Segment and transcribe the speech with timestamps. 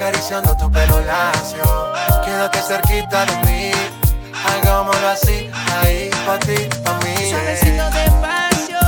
[0.00, 1.92] acariciando tu pelo lacio.
[2.24, 3.70] Quédate cerquita de mí,
[4.48, 5.50] hagámoslo así,
[5.82, 7.28] ahí, pa' ti, pa' mí.
[7.28, 8.78] Suavecito despacio,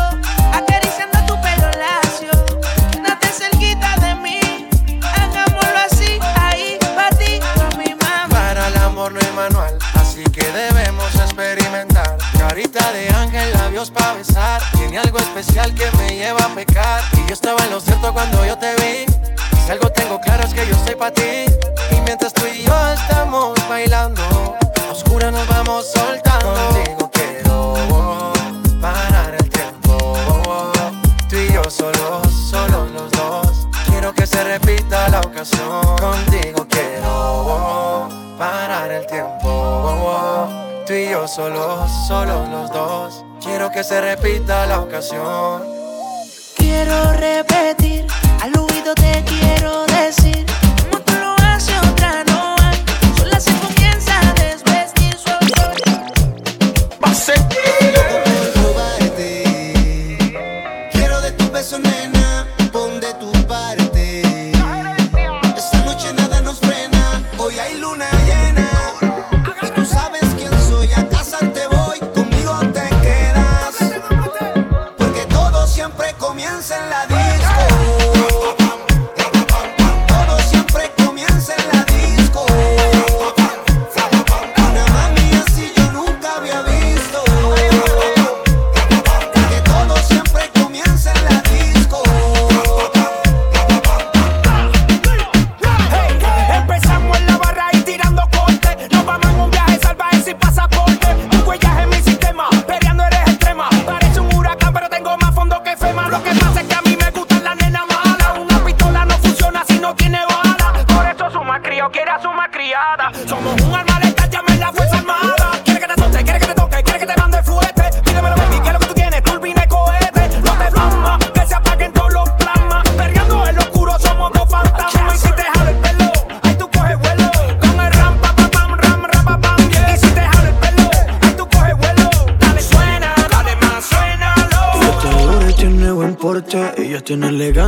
[0.54, 2.30] acariciando tu pelo lacio.
[2.92, 4.40] Quédate cerquita de mí,
[5.02, 8.28] hagámoslo así, ahí, pa' ti, pa' mi mamá.
[8.30, 12.16] Para el amor no hay manual, así que debemos experimentar.
[12.38, 14.62] Carita de ángel, labios pa' besar.
[14.72, 17.02] Tiene algo especial que me lleva a pecar.
[17.12, 19.12] Y yo estaba en lo cierto cuando yo te vi.
[19.64, 21.46] Si algo tengo claro es que yo soy para ti.
[21.90, 24.22] Y mientras tú y yo estamos bailando,
[24.90, 26.52] oscura nos vamos soltando.
[26.54, 28.32] Contigo quiero
[28.80, 30.72] parar el tiempo.
[31.28, 33.68] Tú y yo solos, solos los dos.
[33.86, 35.96] Quiero que se repita la ocasión.
[35.96, 40.48] Contigo quiero parar el tiempo.
[40.86, 43.24] Tú y yo solos, solos los dos.
[43.40, 45.62] Quiero que se repita la ocasión.
[46.56, 47.51] Quiero repetir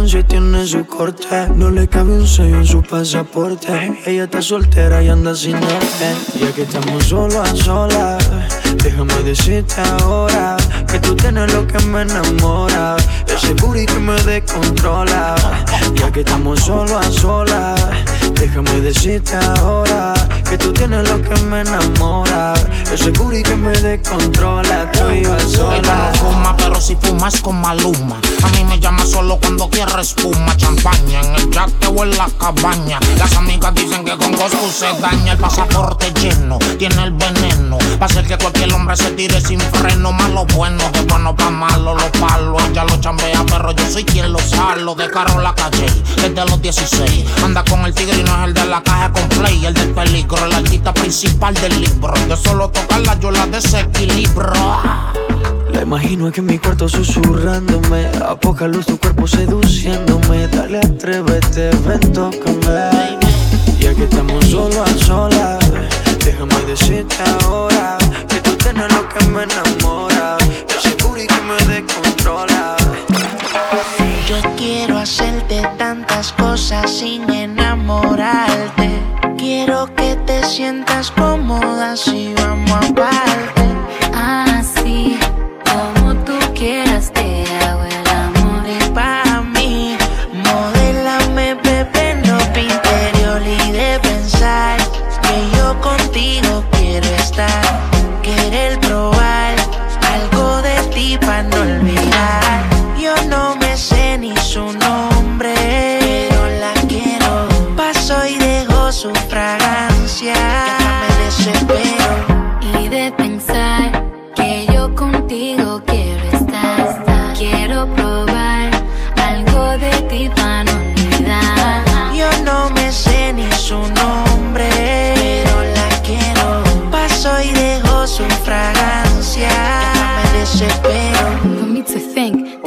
[0.04, 1.48] elegancia y tiene su corte.
[1.54, 4.02] No le cabe un sello en su pasaporte.
[4.06, 6.16] Ella está soltera y anda sin orden.
[6.38, 8.30] Ya que estamos solo a solas,
[8.82, 10.56] déjame decirte ahora
[10.90, 12.96] que tú tienes lo que me enamora.
[13.26, 15.34] Ese booty que me descontrola.
[15.94, 17.80] Ya que estamos solo a solas
[18.34, 20.14] Déjame decirte ahora
[20.48, 22.54] que tú tienes lo que me enamora.
[22.92, 25.76] Ese y que me descontrola, estoy a sola.
[25.78, 28.20] Ella no fuma, pero si fumas con maluma.
[28.42, 32.28] A mí me llama solo cuando quiere espuma, champaña en el yate o en la
[32.38, 33.00] cabaña.
[33.18, 37.78] Las amigas dicen que con Coscu se daña el pasaporte lleno, tiene el veneno.
[38.00, 40.12] Va a hacer que cualquier hombre se tire sin freno.
[40.12, 42.62] Malo bueno, de bueno pa' malo, los palos.
[42.70, 44.94] Ella lo chambea, pero yo soy quien lo salo.
[44.94, 45.86] De carro la calle,
[46.16, 47.24] desde los 16.
[47.42, 49.90] Anda con el tigre y no es el de la caja con play, el del
[49.90, 52.12] peligro, el artista principal del libro.
[52.28, 54.52] De solo tocarla yo la desequilibro.
[55.72, 58.06] La imagino aquí en mi cuarto susurrándome.
[58.26, 60.48] A poca luz tu cuerpo seduciéndome.
[60.48, 63.18] Dale, atrévete, ven, tócame.
[63.78, 65.58] Ya que estamos solo a solas,
[66.24, 67.98] déjame decirte ahora
[68.28, 70.36] que tú tienes lo que me enamora.
[70.68, 72.76] Yo y que me descontrola.
[75.04, 78.88] Hacerte tantas cosas sin enamorarte.
[79.36, 83.73] Quiero que te sientas cómoda si vamos a parte.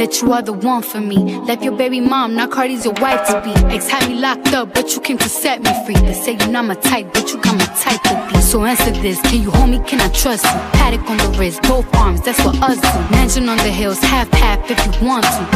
[0.08, 1.18] That you are the one for me.
[1.42, 3.52] Left your baby mom, now Cardi's your wife to be.
[3.76, 5.96] Ex had me locked up, but you came to set me free.
[5.96, 8.42] They say you're not my type, but you got my type to be.
[8.42, 10.52] So answer this, can you hold me, can I trust you?
[10.80, 13.16] Paddock on the wrist, both arms, that's what us do.
[13.16, 15.48] Mansion on the hills, half half if you want to.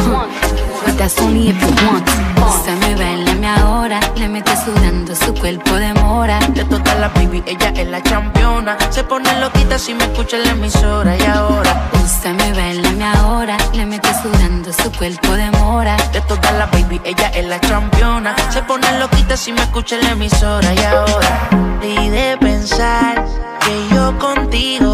[0.84, 2.41] But that's only if you want to.
[2.64, 6.38] Se me baila mi ahora, le mete sudando su cuerpo de mora.
[6.50, 8.76] De todas las baby, ella es la championa.
[8.90, 11.90] Se pone loquita si me escucha en la emisora y ahora.
[12.04, 15.96] Usted me baila mi ahora, le mete sudando su cuerpo de mora.
[16.12, 18.36] De todas las baby, ella es la championa.
[18.50, 21.48] Se pone loquita si me escucha en la emisora y ahora.
[21.82, 23.24] Y de pensar
[23.64, 24.91] que yo contigo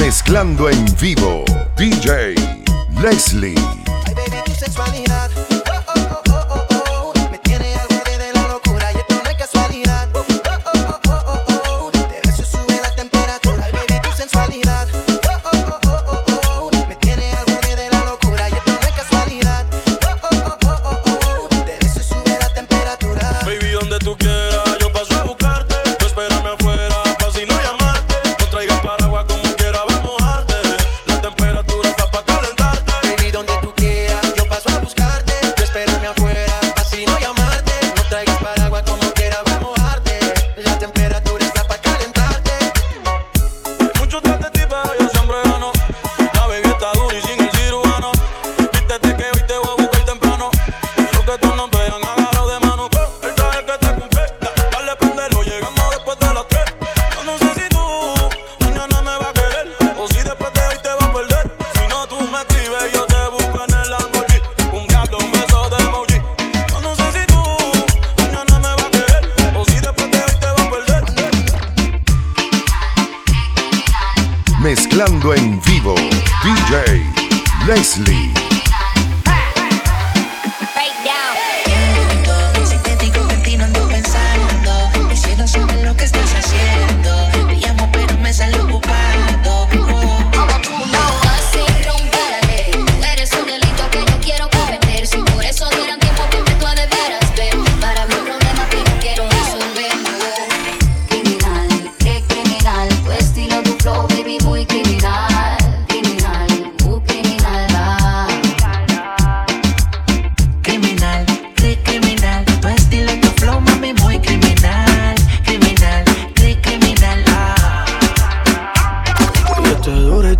[0.00, 1.44] Mezclando en vivo,
[1.76, 2.34] DJ
[3.02, 3.79] Leslie.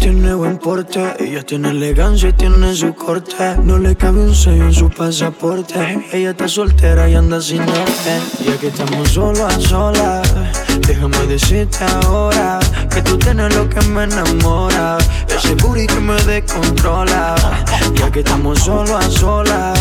[0.01, 3.57] Tiene buen porte, ella tiene elegancia y tiene su corte.
[3.63, 6.07] No le cabe un sello en su pasaporte.
[6.13, 8.13] Ella está soltera y anda sin norte.
[8.45, 10.35] Y aquí estamos solo a solas.
[10.87, 12.59] Déjame decirte ahora
[12.93, 14.99] que tú tienes lo que me enamora.
[15.29, 17.35] Ese booty que me descontrola.
[17.95, 19.79] Y aquí estamos solo a solas.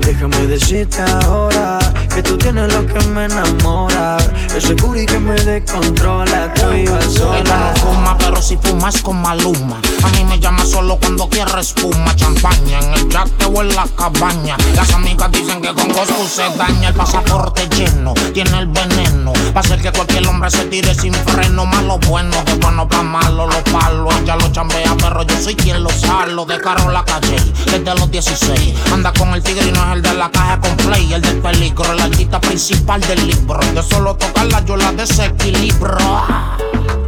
[0.00, 1.78] Déjame decirte ahora
[2.18, 4.16] que tú tienes lo que me enamora.
[4.56, 6.52] Ese booty que me descontrola.
[6.52, 7.38] Tú ibas sola.
[7.38, 9.80] Ella no fuma, pero si fumas con Maluma.
[10.02, 13.86] A mí me llama solo cuando quiere espuma, champaña en el yate o en la
[13.96, 14.56] cabaña.
[14.74, 19.32] Las amigas dicen que con Coscu se daña el pasaporte lleno, tiene el veneno.
[19.98, 21.66] Cualquier hombre se tire sin freno.
[21.66, 24.14] Malo bueno, que bueno pa' malo, los palos.
[24.22, 26.44] Ella lo chambea, pero yo soy quien lo salo.
[26.44, 27.36] De caro la calle,
[27.66, 28.74] desde los 16.
[28.92, 31.38] Anda con el tigre y no es el de la caja con play, el del
[31.38, 33.58] peligro, el artista principal del libro.
[33.74, 35.98] De solo tocarla yo la desequilibro.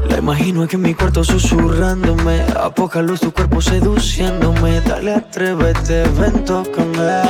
[0.09, 2.43] La imagino aquí en mi cuarto susurrándome.
[2.61, 4.81] A poca luz tu cuerpo seduciéndome.
[4.81, 7.23] Dale, atrévete, ven, tócame.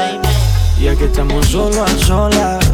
[0.81, 2.65] Y aquí estamos solo a solas.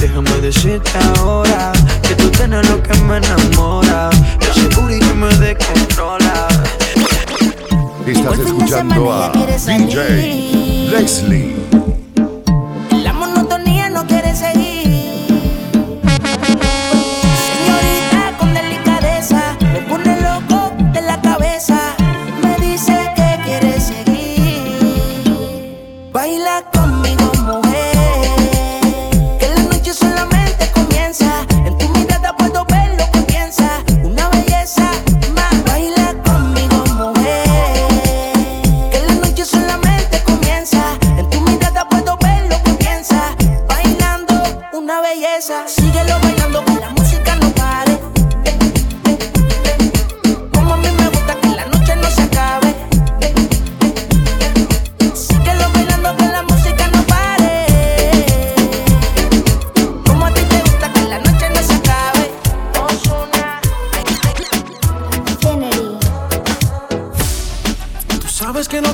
[0.00, 1.72] Déjame decirte ahora
[2.02, 4.10] que tú tienes lo que me enamora.
[4.40, 6.48] Ese booty que me descontrola.
[8.06, 11.85] Estás escuchando a DJ Leslie.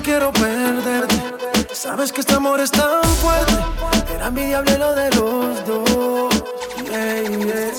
[0.02, 1.14] Quiero perderte.
[1.72, 3.54] Sabes que este amor es tan fuerte.
[4.14, 6.34] Era envidiable lo de los dos.
[6.84, 7.72] Yeah, yeah.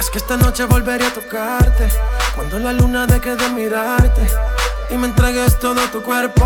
[0.00, 1.88] Es que esta noche volveré a tocarte.
[2.34, 4.26] Cuando la luna deje de mirarte.
[4.90, 6.44] Y me entregues todo tu cuerpo.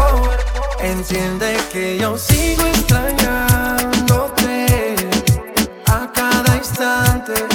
[0.81, 4.97] Entiende que yo sigo extrañándote.
[5.87, 7.47] A cada instante.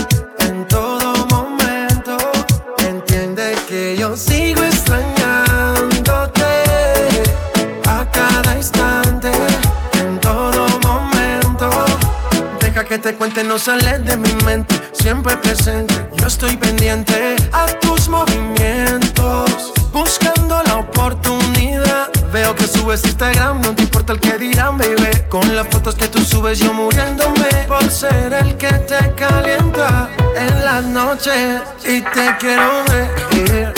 [13.54, 15.94] No sales de mi mente, siempre presente.
[16.18, 22.10] Yo estoy pendiente a tus movimientos, buscando la oportunidad.
[22.32, 25.22] Veo que subes Instagram, no te importa el que dirán, baby.
[25.30, 30.66] Con las fotos que tú subes, yo muriéndome por ser el que te calienta en
[30.66, 31.62] las noches.
[31.86, 33.72] Y te quiero ver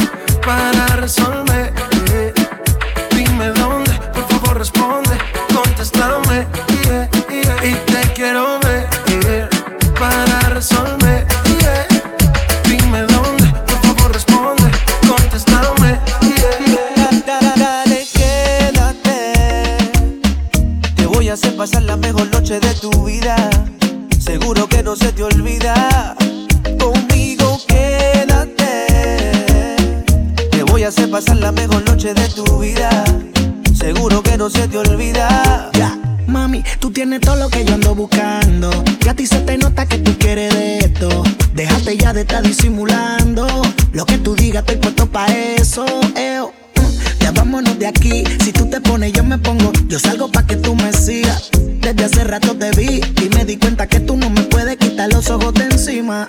[0.46, 1.74] para resolver.
[3.12, 5.18] Dime dónde, por favor responde,
[5.54, 6.15] contéstame.
[47.46, 48.24] Vámonos de aquí.
[48.44, 49.72] Si tú te pones, yo me pongo.
[49.88, 51.50] Yo salgo pa' que tú me sigas.
[51.54, 55.14] Desde hace rato te vi y me di cuenta que tú no me puedes quitar
[55.14, 56.28] los ojos de encima.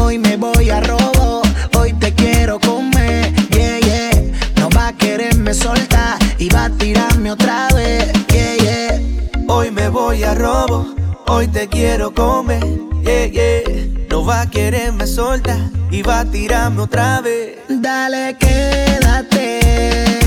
[0.00, 1.42] Hoy me voy a robo.
[1.78, 3.32] Hoy te quiero comer.
[3.50, 4.10] Yeah, yeah.
[4.56, 8.12] No va a quererme soltar y va a tirarme otra vez.
[8.28, 9.00] Yeah, yeah.
[9.46, 10.94] Hoy me voy a robo.
[11.28, 12.64] Hoy te quiero comer.
[13.04, 13.62] Yeah, yeah.
[14.10, 15.60] No va a quererme soltar
[15.92, 17.58] y va a tirarme otra vez.
[17.68, 20.19] Dale, quédate.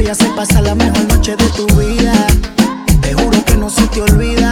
[0.00, 2.26] Te voy a hacer pasar la mejor noche de tu vida.
[3.02, 4.50] Te juro que no se te olvida.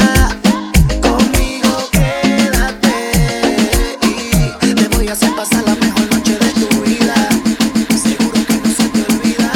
[1.01, 3.17] Conmigo quédate.
[4.03, 7.15] Y te voy a hacer pasar la mejor noche de tu vida.
[7.89, 9.51] Seguro que no se te olvida.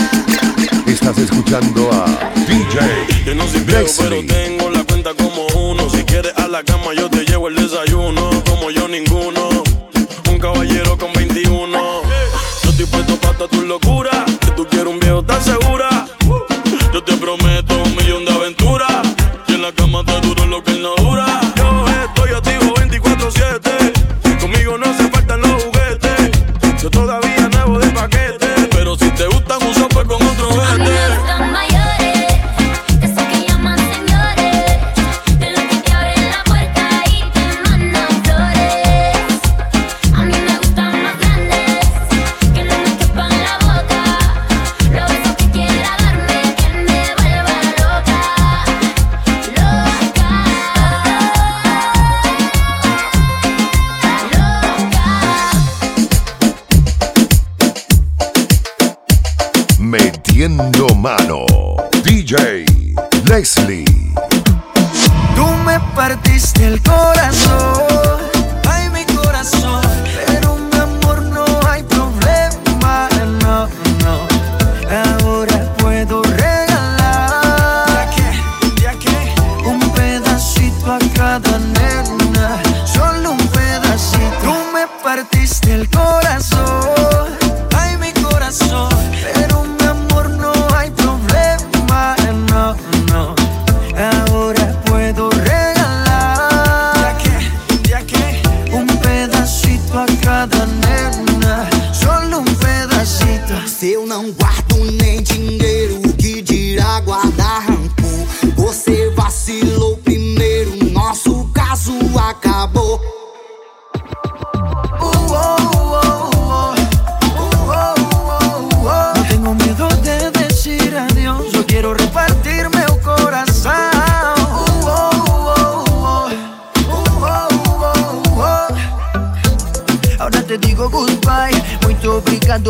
[0.86, 2.06] Estás escuchando a
[2.48, 5.90] DJ Yo no soy viejo, pero tengo la cuenta como uno.
[5.90, 7.01] Si quieres a la cama, yo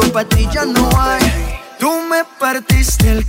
[0.00, 1.20] Patricia no hay.
[1.78, 3.26] Tú me partiste el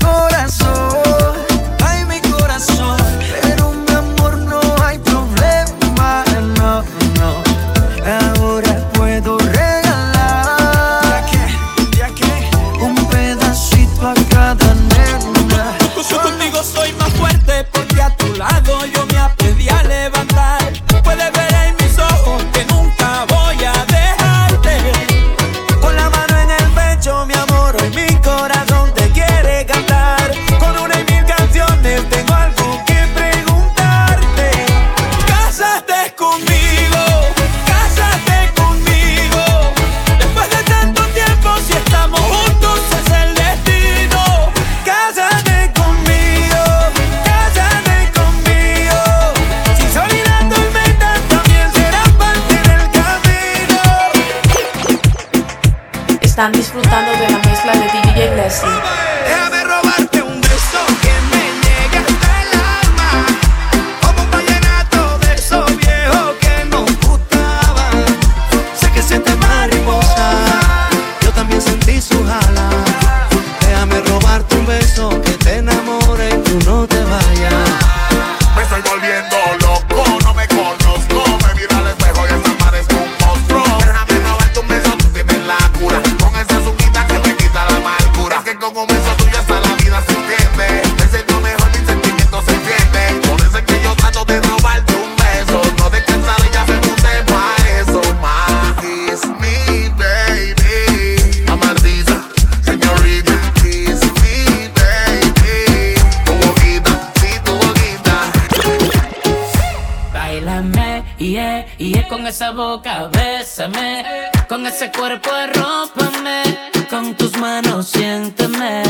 [112.33, 114.03] esa boca, bésame.
[114.49, 116.41] Con ese cuerpo, arrópame.
[116.89, 118.81] Con tus manos, siéntame.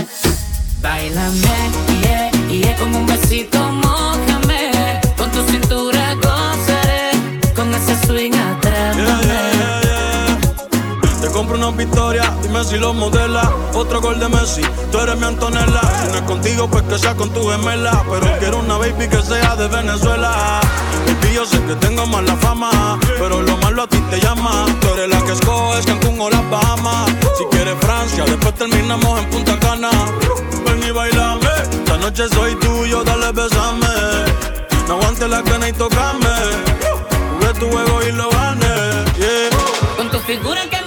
[0.81, 1.57] Bailame,
[2.01, 2.75] yeah, yeah.
[2.77, 4.71] Con un besito, mojame.
[5.17, 7.11] Con tu cintura, gozaré.
[7.53, 9.43] Con ese swing, atrápame.
[11.21, 13.51] Te compro una victoria, dime si lo modela.
[13.73, 15.81] Otro gol de Messi, tú eres mi Antonella.
[16.01, 18.05] Si no es contigo, pues que sea con tu gemela.
[18.09, 20.61] Pero quiero una baby que sea de Venezuela.
[21.33, 22.02] Y yo sé que tengo
[23.83, 24.65] a ti te llama.
[24.79, 27.11] Tú eres la que escoges Cancún o las Bahamas.
[27.37, 29.91] Si quieres Francia, después terminamos en Punta Cana.
[30.65, 31.47] Ven y bailame.
[31.71, 33.95] Esta noche soy tuyo, dale besame.
[34.87, 36.35] No aguante la cana y tocame.
[37.33, 38.75] Jugué tu juego y lo gané.
[39.17, 39.49] Yeah.
[39.97, 40.82] Con tu figura que